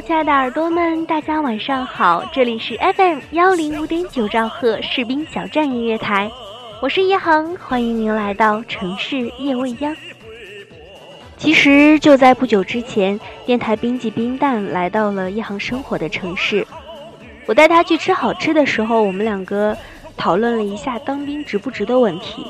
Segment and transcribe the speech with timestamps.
[0.00, 6.30] 亲爱的耳朵们，大家晚上好，这里是 FM 幺零五点九兆赫士兵小站音乐台，
[6.80, 9.94] 我是一航，欢迎您来到城市夜未央。
[11.36, 16.66] 其实就在不久之前，电台编辑冰蛋来到了一航生活的城市，
[17.46, 19.76] 我带他去吃好吃的时候，我们两个
[20.16, 22.46] 讨论了一下当兵值不值的问题。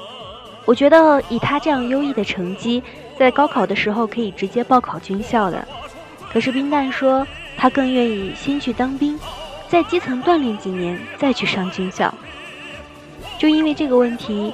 [0.64, 2.82] 我觉得以他这样优异的成绩，
[3.18, 5.66] 在高考的时候可以直接报考军校的。
[6.32, 7.26] 可是冰蛋说，
[7.62, 9.16] 他更愿意先去当兵，
[9.68, 12.12] 在基层锻炼几年，再去上军校。
[13.38, 14.52] 就因为这个问题，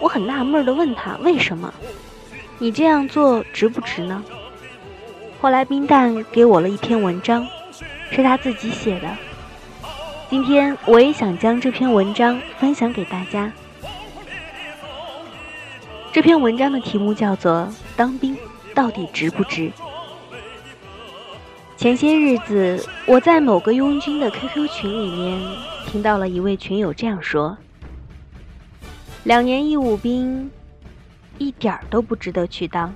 [0.00, 1.74] 我很纳闷的问他为什么？
[2.56, 4.24] 你这样做值不值呢？
[5.38, 7.46] 后来冰蛋给我了一篇文章，
[8.10, 9.08] 是他自己写的。
[10.30, 13.52] 今天我也想将这篇文章分享给大家。
[16.10, 18.34] 这篇文章的题目叫做《当兵
[18.74, 19.70] 到底值不值》。
[21.76, 25.38] 前些日子，我在某个拥军的 QQ 群里面
[25.86, 27.56] 听到了一位群友这样说
[29.24, 30.50] ：“两年义务兵，
[31.36, 32.94] 一点儿都不值得去当。”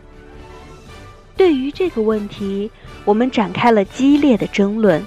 [1.36, 2.70] 对于这个问题，
[3.04, 5.04] 我们展开了激烈的争论。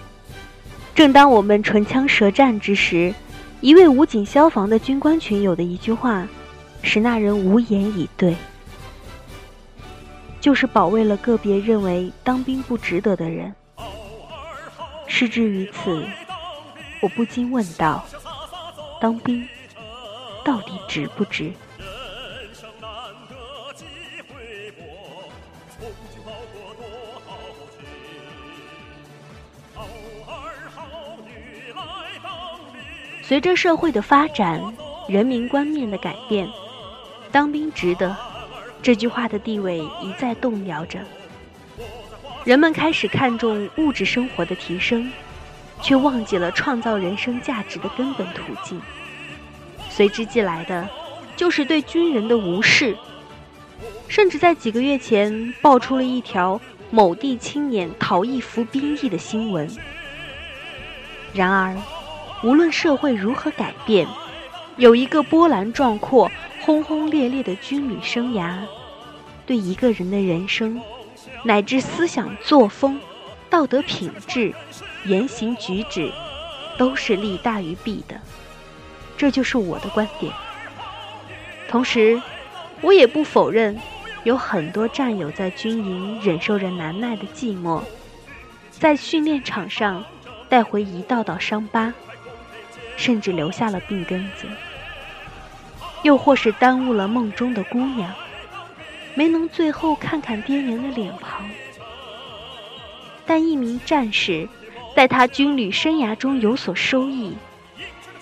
[0.94, 3.13] 正当我们唇枪舌战之时，
[3.61, 6.28] 一位武警消防的军官群友的一句话，
[6.83, 8.35] 使那人无言以对。
[10.39, 13.53] 就是保卫了个别认为当兵不值得的人。
[15.11, 16.07] 事至于此，
[17.01, 18.03] 我不禁问道：
[19.01, 19.45] 当兵
[20.44, 21.51] 到底值不值？
[33.22, 34.61] 随着社会的发展，
[35.09, 36.49] 人民观念的改变
[37.33, 38.16] ，“当兵值得”
[38.81, 40.99] 这句话的地位一再动摇着。
[42.44, 45.12] 人们开始看重物质生活的提升，
[45.79, 48.81] 却忘记了创造人生价值的根本途径。
[49.90, 50.90] 随之即来的，
[51.35, 52.97] 就是对军人的无视。
[54.07, 56.59] 甚至在几个月前，爆出了一条
[56.90, 59.69] 某地青年逃逸服兵役的新闻。
[61.34, 61.78] 然而，
[62.44, 64.08] 无论社会如何改变，
[64.78, 66.29] 有一个波澜壮阔、
[66.59, 68.58] 轰轰烈烈的军旅生涯，
[69.46, 70.81] 对一个人的人生。
[71.44, 73.00] 乃至思想作风、
[73.50, 74.53] 道德品质、
[75.06, 76.12] 言行举止，
[76.78, 78.19] 都是利大于弊的。
[79.18, 80.34] 这就是我的观点。
[81.68, 82.22] 同时，
[82.81, 83.79] 我也不否认，
[84.24, 87.81] 有很多战友在军营忍受着难耐的寂寞，
[88.69, 90.03] 在训练场上
[90.50, 91.94] 带回一道道伤疤，
[92.97, 94.47] 甚至留下了病根子，
[96.03, 98.13] 又或是耽误了梦中的姑娘。
[99.13, 101.49] 没能最后看看爹娘的脸庞，
[103.25, 104.47] 但一名战士，
[104.95, 107.35] 在他军旅生涯中有所收益，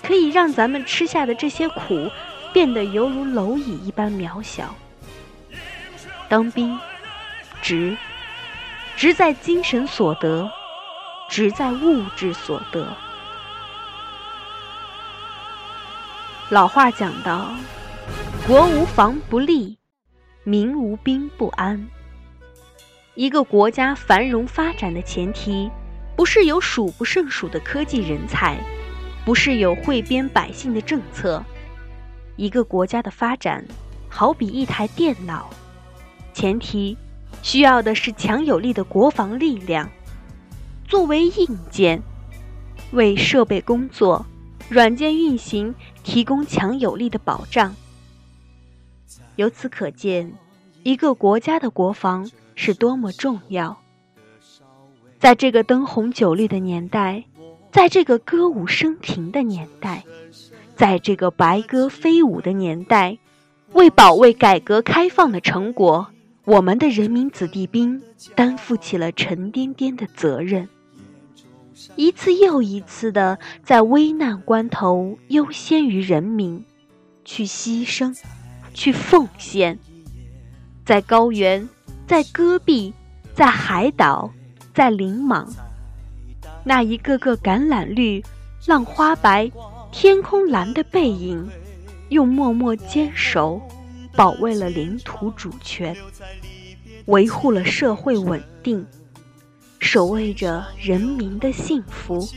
[0.04, 2.10] 可以让咱们吃下的这些苦，
[2.54, 4.76] 变得犹如蝼蚁一般渺小。
[6.28, 6.78] 当兵，
[7.62, 7.98] 值，
[8.96, 10.52] 值在精神所得，
[11.30, 12.88] 值在物质所得。
[16.50, 17.52] 老话讲到，
[18.46, 19.79] 国无防不立。
[20.50, 21.88] 民无兵不安。
[23.14, 25.70] 一个国家繁荣发展的前提，
[26.16, 28.58] 不是有数不胜数的科技人才，
[29.24, 31.46] 不是有汇编百姓的政策。
[32.36, 33.64] 一个国家的发展，
[34.10, 35.52] 好比一台电脑，
[36.34, 36.98] 前提
[37.44, 39.88] 需要的是强有力的国防力量，
[40.88, 42.02] 作为硬件，
[42.92, 44.26] 为设备工作、
[44.68, 47.76] 软件运行提供强有力的保障。
[49.40, 50.34] 由此可见，
[50.84, 53.80] 一个国家的国防是多么重要。
[55.18, 57.24] 在这个灯红酒绿的年代，
[57.72, 60.04] 在这个歌舞升平的年代，
[60.76, 63.18] 在这个白鸽飞舞的年代，
[63.72, 66.10] 为保卫改革开放的成果，
[66.44, 68.04] 我们的人民子弟兵
[68.36, 70.68] 担负起了沉甸甸的责任，
[71.96, 76.66] 一次又一次的在危难关头优先于人民，
[77.24, 78.14] 去牺牲。
[78.74, 79.78] 去奉献，
[80.86, 81.68] 在高原，
[82.08, 82.94] 在戈壁，
[83.34, 84.32] 在海岛，
[84.74, 85.48] 在林莽，
[86.64, 88.24] 那一个个橄榄绿、
[88.66, 89.52] 浪花白、
[89.92, 91.50] 天空蓝的背影，
[92.10, 93.62] 用默默坚守，
[94.16, 95.96] 保卫了领土主权，
[97.06, 98.86] 维护了社会稳定，
[99.80, 102.28] 守卫着人民的幸福。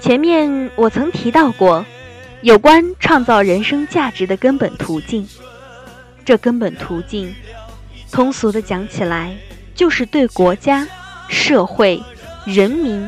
[0.00, 1.84] 前面我曾提到过，
[2.42, 5.28] 有关创造人生价值的根本途径，
[6.24, 7.34] 这根本途径。
[8.10, 9.36] 通俗的讲起来，
[9.74, 10.88] 就是对国家、
[11.28, 12.02] 社会、
[12.46, 13.06] 人民、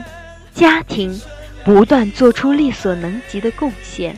[0.55, 1.19] 家庭
[1.65, 4.17] 不断做出力所能及的贡献，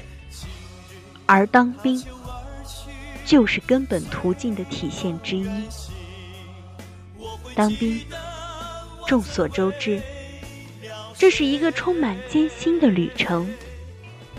[1.27, 2.03] 而当兵
[3.25, 5.49] 就是根本途径的体现之一。
[7.55, 8.01] 当兵，
[9.07, 10.03] 众所周知，
[11.17, 13.49] 这是一个充满艰辛的旅程。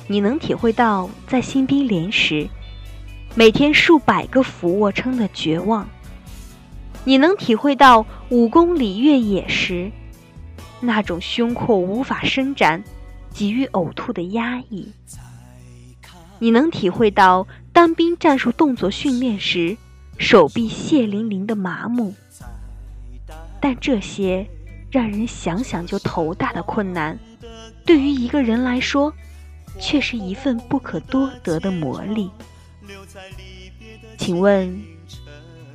[0.08, 2.48] 你能体会到在新兵连时，
[3.34, 5.88] 每天数百个俯卧撑的绝望。
[7.04, 9.92] 你能体会到五公里越野时
[10.80, 12.84] 那种胸廓无法伸展、
[13.32, 14.88] 急于呕吐的压抑；
[16.40, 19.76] 你能体会到单兵战术动作训练时
[20.18, 22.14] 手臂血淋淋的麻木。
[23.60, 24.48] 但这些
[24.92, 27.18] 让人想想就头大的困难，
[27.86, 29.12] 对于一个人来说，
[29.80, 32.30] 却是一份不可多得的磨砺。
[34.18, 34.82] 请问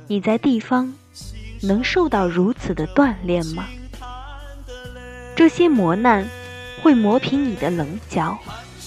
[0.07, 0.93] 你在地方？
[1.63, 3.67] 能受到如此的锻炼吗？
[5.35, 6.27] 这些磨难
[6.81, 8.35] 会磨平你的棱角，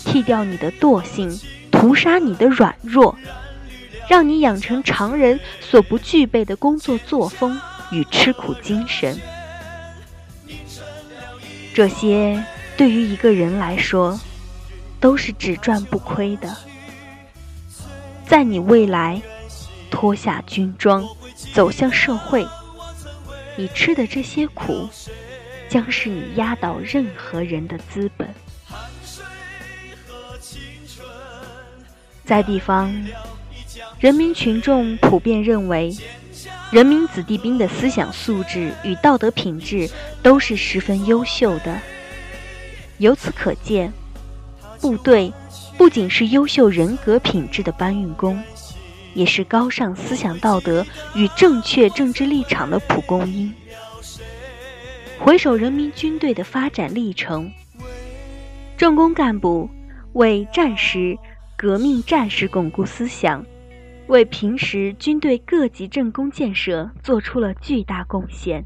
[0.05, 1.41] 剃掉你的惰性，
[1.71, 3.17] 屠杀你的软弱，
[4.09, 7.57] 让你养成常人所不具备的工作作风
[7.93, 9.17] 与吃苦精神。
[11.73, 12.45] 这些
[12.77, 14.19] 对于一个人来说，
[15.05, 16.57] 都是只赚不亏的。
[18.27, 19.21] 在你未来
[19.91, 21.07] 脱下军装，
[21.53, 22.49] 走向社会。
[23.55, 24.89] 你吃的这些苦，
[25.69, 28.27] 将是你压倒任何人的资本。
[32.25, 32.91] 在地方，
[34.01, 35.95] 人民群众普遍认为，
[36.73, 39.87] 人民子弟兵的思想素质与道德品质
[40.23, 41.79] 都是十分优秀的。
[42.97, 43.93] 由此可见，
[44.85, 45.33] 部队
[45.79, 48.39] 不仅是优秀人格品质的搬运工。
[49.15, 50.85] 也是高尚思想道德
[51.15, 53.51] 与正确政治立场的蒲公英。
[55.19, 57.51] 回首人民军队的发展历程，
[58.77, 59.71] 政工干部
[60.13, 61.17] 为战时
[61.57, 63.43] 革命战士巩固思想，
[64.09, 68.63] 为平时军队各级政工建设做出了巨大贡献，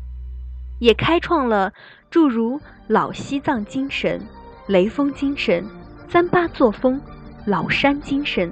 [0.81, 1.73] 也开创了
[2.11, 4.21] 诸如老西藏精神、
[4.67, 5.65] 雷锋精神、
[6.11, 6.99] 三八作风、
[7.45, 8.51] 老山精神。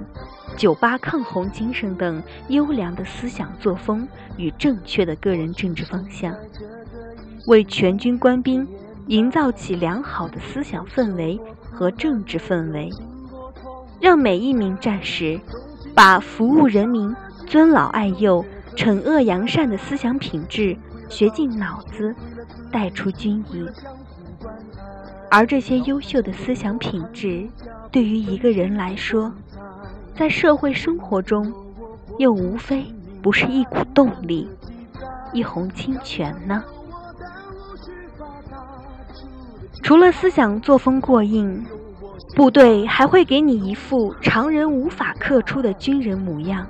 [0.55, 4.07] 九八抗洪精神等优良的思想作风
[4.37, 6.35] 与正确的个人政治方向，
[7.47, 8.67] 为全军官兵
[9.07, 11.39] 营造起良好的思想氛围
[11.71, 12.89] 和政治氛围，
[13.99, 15.39] 让每一名战士
[15.93, 17.15] 把服务人民、
[17.45, 18.43] 尊老爱幼、
[18.75, 20.75] 惩恶扬善的思想品质
[21.09, 22.15] 学进脑子，
[22.71, 23.67] 带出军营。
[25.29, 27.47] 而这些优秀的思想品质，
[27.91, 29.31] 对于一个人来说，
[30.15, 31.53] 在社会生活中，
[32.17, 32.85] 又无非
[33.21, 34.49] 不是一股动力，
[35.33, 36.63] 一泓清泉呢？
[39.83, 41.63] 除了思想作风过硬，
[42.35, 46.65] 部队还会给你一副常人无法刻出的军人模样。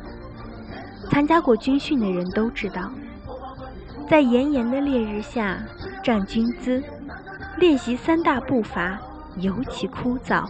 [1.10, 2.92] 参加过军训的人都知道，
[4.10, 5.58] 在炎炎的烈日下
[6.04, 6.84] 站军姿，
[7.58, 9.00] 练习三大步伐，
[9.38, 10.46] 尤其枯燥。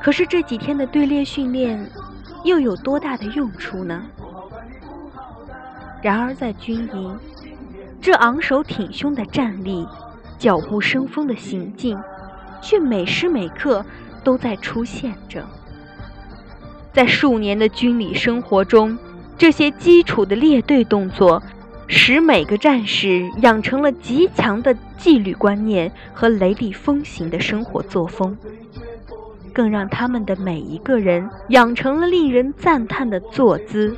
[0.00, 1.90] 可是这几天的队列训练，
[2.44, 4.02] 又有多大的用处呢？
[6.00, 7.18] 然而在军营，
[8.00, 9.84] 这昂首挺胸的站立，
[10.38, 11.98] 脚步生风的行进，
[12.62, 13.84] 却每时每刻
[14.22, 15.44] 都在出现着。
[16.92, 18.96] 在数年的军旅生活中，
[19.36, 21.42] 这些基础的列队动作，
[21.86, 28.36] 使每个战士养成了极强的纪律观念和雷厉风行的生活作风。
[29.52, 33.96] 更让他们的每一个人养成了令人赞叹的坐姿、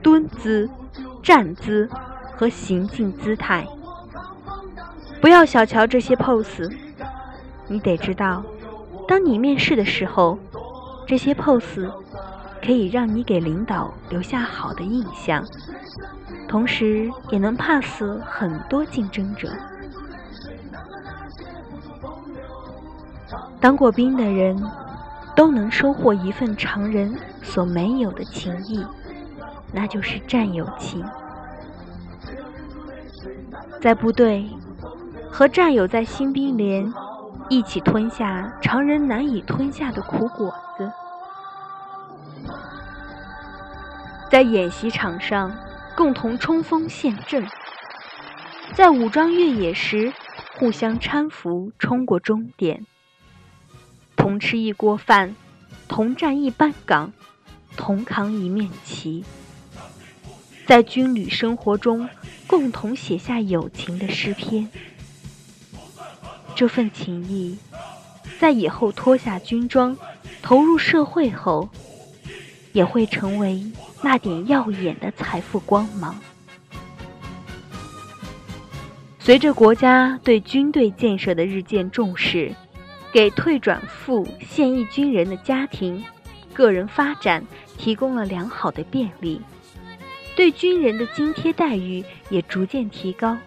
[0.00, 0.70] 蹲姿、
[1.22, 1.90] 站姿
[2.34, 3.66] 和行进姿态。
[5.20, 6.72] 不要小瞧这些 pose，
[7.68, 8.42] 你得知道，
[9.06, 10.38] 当你面试的时候，
[11.06, 11.90] 这些 pose
[12.64, 15.44] 可以让你给领导留下好的印象，
[16.48, 19.50] 同时也能 pass 很多竞争者。
[23.60, 24.56] 当过兵的人。
[25.36, 28.86] 都能收获一份常人所没有的情谊，
[29.72, 31.04] 那就是战友情。
[33.80, 34.48] 在部队
[35.28, 36.94] 和战友在新兵连
[37.48, 40.54] 一起吞下常人难以吞下的苦果
[44.34, 45.56] 在演习场上
[45.96, 47.46] 共同冲锋陷阵，
[48.74, 50.12] 在武装越野时
[50.58, 52.84] 互相搀扶冲过终点，
[54.16, 55.36] 同吃一锅饭，
[55.86, 57.12] 同站一班岗，
[57.76, 59.24] 同扛一面旗。
[60.66, 62.08] 在军旅生活中，
[62.48, 64.68] 共同写下友情的诗篇。
[66.56, 67.56] 这份情谊，
[68.40, 69.96] 在以后脱下军装，
[70.42, 71.68] 投入社会后，
[72.72, 73.70] 也会成为
[74.04, 76.14] 那点耀眼的财富光芒。
[79.18, 82.54] 随着国家对军队建设的日渐重视，
[83.10, 86.04] 给退转赴现役军人的家庭、
[86.52, 87.42] 个人发展
[87.78, 89.40] 提供了良好的便利。
[90.36, 93.38] 对军人的津贴待遇也逐渐提高。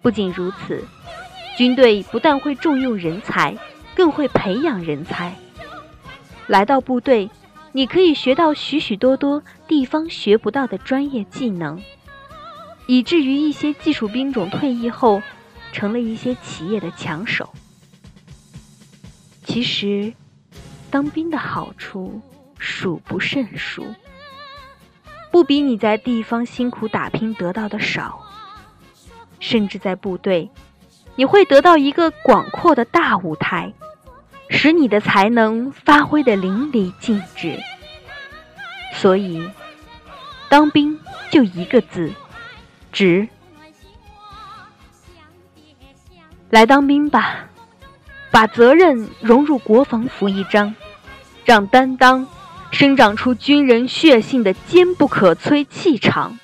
[0.00, 0.84] 不仅如此，
[1.56, 3.56] 军队不但会重用人才，
[3.96, 5.34] 更会培养人才。
[6.46, 7.28] 来到部队，
[7.76, 11.82] 你可以学到许许多多地方学不到的专业技能，
[12.86, 15.20] 以至于一些技术兵种退役后，
[15.72, 17.52] 成了一些企业的抢手。
[19.42, 20.14] 其实，
[20.88, 22.22] 当兵的好处
[22.58, 23.84] 数不胜数。
[25.32, 28.24] 不比你在地方辛苦打拼得到的少，
[29.40, 30.48] 甚至在部队，
[31.16, 33.72] 你会得到一个广阔的大舞台，
[34.56, 37.58] 使你的才能发挥的淋漓尽致。
[38.94, 39.50] 所以，
[40.48, 42.12] 当兵就一个字，
[42.92, 43.28] 值。
[46.50, 47.48] 来当兵吧，
[48.30, 50.74] 把责任融入国防服一章，
[51.44, 52.26] 让担当。
[52.70, 56.36] 生长出军人血性的坚不可摧气场，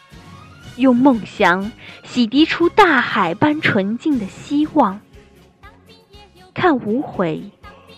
[0.77, 1.73] 用梦想
[2.05, 5.01] 洗涤出大海般纯净的希望。
[6.55, 7.51] 看无悔，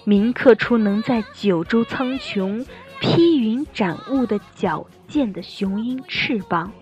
[0.04, 2.66] 铭刻出能在九州苍穹
[3.00, 6.72] 披云斩雾的矫健的雄鹰翅膀。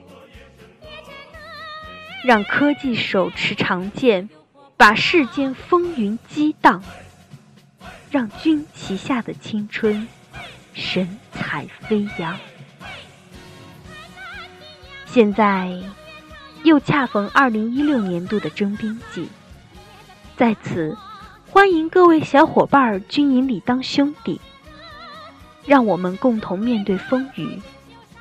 [2.25, 4.29] 让科技手持长剑，
[4.77, 6.83] 把世间风云激荡。
[8.11, 10.09] 让军旗下的青春。
[10.73, 12.37] 神采飞扬。
[15.07, 15.73] 现在
[16.63, 19.29] 又恰逢二零一六年度的征兵季，
[20.37, 20.97] 在此
[21.53, 24.41] 欢迎各位小伙伴儿军营里当兄弟，
[25.67, 27.61] 让我们共同面对风雨，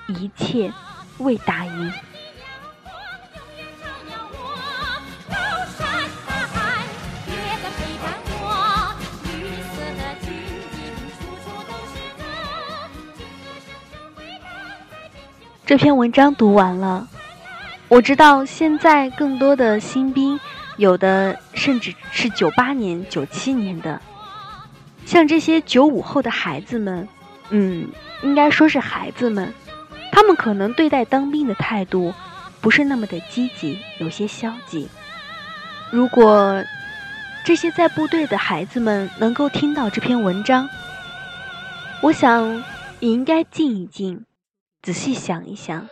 [0.08, 0.74] 一切
[1.20, 1.94] 为打赢。
[15.68, 17.08] 这篇文章读完了，
[17.90, 20.40] 我知道现在更多的新兵，
[20.78, 24.02] 有的甚至是九八年、九七年的，
[25.06, 27.08] 像这些九五后的孩子们，
[27.50, 27.90] 嗯，
[28.24, 29.54] 应该说是孩子们，
[30.12, 32.14] 他们可能对待当兵的态度
[32.62, 34.88] 不是那么的积极，有些消极。
[35.92, 36.64] 如果
[37.44, 40.70] 这些在部队的孩子们能够听到这篇文章，
[42.02, 42.64] 我想
[43.00, 44.26] 也应该静一静。
[44.82, 45.90] 仔细想一想，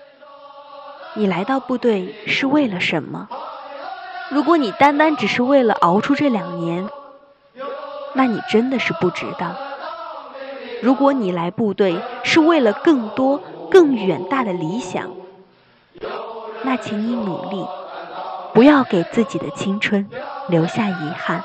[1.13, 3.27] 你来到部队是为了什么？
[4.29, 6.87] 如果你单单只是为了熬出这两年，
[8.13, 9.55] 那你真的是不值当。
[10.81, 13.41] 如果你来部队是为了更多、
[13.71, 15.09] 更远大的理想，
[16.63, 17.65] 那请你努力，
[18.53, 20.09] 不要给自己的青春
[20.49, 21.43] 留下遗憾。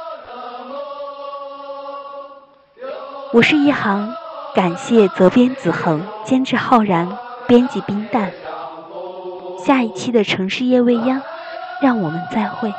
[3.33, 4.15] 我是一航，
[4.55, 7.17] 感谢责编子恒，监制浩然。
[7.49, 8.33] 编辑冰淡，
[9.59, 11.21] 下一期的城市夜未央，
[11.83, 12.79] 让我们再会。